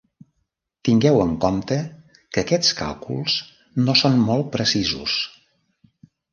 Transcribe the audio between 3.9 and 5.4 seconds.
són molt precisos.